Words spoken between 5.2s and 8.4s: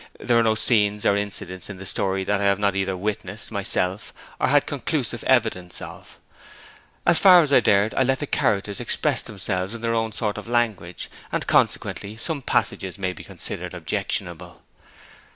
evidence of. As far as I dared I let the